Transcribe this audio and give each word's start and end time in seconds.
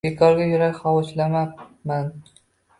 Bekorga 0.05 0.47
yurak 0.51 0.79
hovuchlabman 0.87 2.13